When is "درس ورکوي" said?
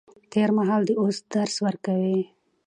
1.33-2.21